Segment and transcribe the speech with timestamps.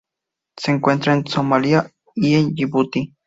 [0.57, 3.13] Se encuentra en Somalia y en Yibuti.